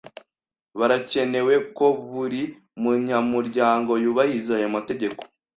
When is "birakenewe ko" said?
0.77-1.85